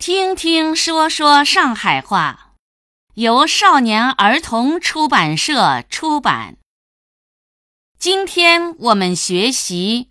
[0.00, 2.54] 听听说说上海话，
[3.16, 6.56] 由少年儿童出版社出版。
[7.98, 10.08] 今天我们学习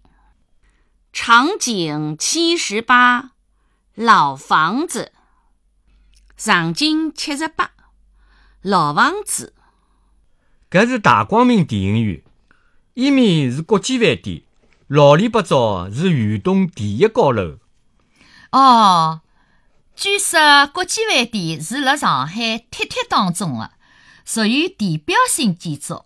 [1.12, 3.32] 场景七十八，
[3.96, 5.12] 老房子。
[6.38, 7.72] 场景七十八，
[8.62, 9.56] 老房子。
[10.70, 12.22] 搿是大光明电影院，
[12.94, 14.44] 伊面是国际饭店，
[14.86, 17.58] 老里八早是豫东第一高楼。
[18.52, 19.22] 哦，
[20.00, 23.72] 据说国际饭店是辣上海铁铁当中的，
[24.24, 26.06] 属于地标性建筑。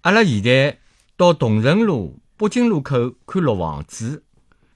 [0.00, 0.80] 阿拉现在
[1.16, 4.24] 到同仁路、北京路口看老房子，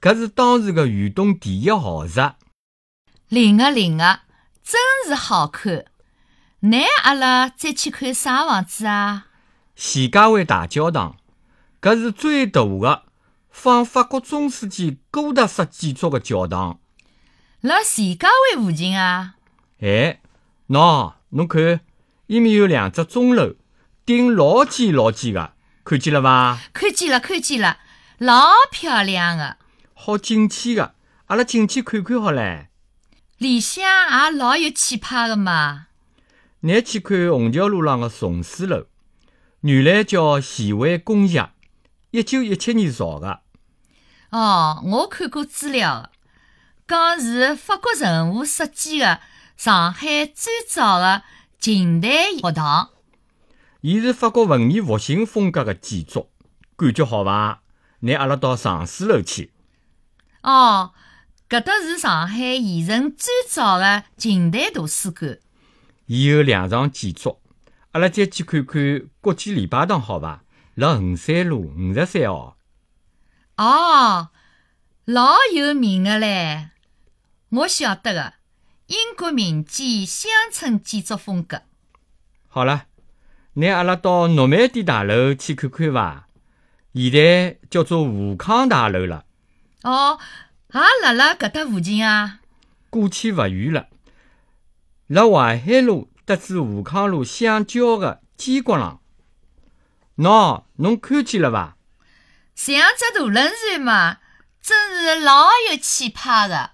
[0.01, 2.37] 搿是当时的豫东第一豪宅。
[3.27, 4.23] 灵啊灵啊，
[4.63, 5.87] 真是好看。
[6.61, 9.27] 那阿拉再去看啥房子啊？
[9.75, 11.17] 徐家汇大教堂，
[11.83, 13.03] 搿是最大的。
[13.51, 16.79] 仿法国中世纪哥特式建筑的教堂，
[17.65, 19.37] 辣徐家汇附近啊！
[19.81, 20.21] 哎，
[20.69, 21.81] 喏，侬看，
[22.27, 23.55] 伊面有两只钟楼，
[24.05, 26.61] 顶老尖老尖个，看见了伐？
[26.75, 27.79] 看见了，看见了，
[28.19, 29.57] 老漂亮的，
[29.95, 30.95] 好进去个，
[31.29, 32.67] 阿拉进去看看好唻。
[33.39, 35.87] 里向也老有气派个嘛。
[36.61, 38.85] 你去看虹桥路上的松树楼，
[39.63, 41.49] 原来叫徐汇工业，
[42.11, 43.41] 一九一七年造个。
[44.29, 46.11] 哦，我看过资料，
[46.87, 49.21] 讲是法国人物设计的
[49.57, 51.23] 上海最早的
[51.59, 52.91] 近代学堂。
[53.81, 56.29] 伊是法国文艺复兴风格的建筑，
[56.77, 57.63] 感觉好伐？
[58.01, 59.53] 拿阿拉到上书楼去。
[60.43, 60.93] 哦，
[61.49, 65.39] 搿搭是上海现存最早的近代图书馆。
[66.05, 67.41] 伊有两幢建筑，
[67.93, 70.45] 阿拉再去看看国际礼拜堂，好伐？
[70.75, 72.59] 辣衡山路五十三号。
[73.57, 74.29] 哦，
[75.07, 76.69] 老有名的嘞！
[77.57, 78.35] 我晓得的，
[78.87, 81.63] 英国民间乡村建筑风格。
[82.49, 82.87] 好了，
[83.55, 86.27] 拿阿拉到诺曼底大楼去看看伐？
[86.95, 89.25] 现在叫做武康大楼了。
[89.83, 90.19] 哦，
[90.73, 92.41] 也辣辣搿搭附近啊？
[92.91, 93.87] 过去勿远了，
[95.07, 99.01] 辣淮海路搭至武康路相交的尖角浪。
[100.17, 101.77] 喏，侬看见了伐？
[102.57, 104.19] 像只大轮船嘛，
[104.61, 106.73] 真是老有气派的。